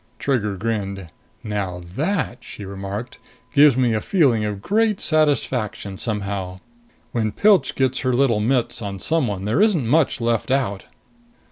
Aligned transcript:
Trigger 0.17 0.57
grinned. 0.57 1.09
"Now 1.43 1.79
that," 1.93 2.39
she 2.43 2.65
remarked, 2.65 3.19
"gives 3.53 3.77
me 3.77 3.93
a 3.93 4.01
feeling 4.01 4.43
of 4.43 4.59
great 4.59 4.99
satisfaction, 4.99 5.99
somehow. 5.99 6.59
When 7.11 7.31
Pilch 7.31 7.75
gets 7.75 7.99
her 7.99 8.11
little 8.13 8.39
mitts 8.39 8.81
on 8.81 8.97
someone, 8.97 9.45
there 9.45 9.61
isn't 9.61 9.85
much 9.85 10.19
left 10.19 10.49
out." 10.49 10.85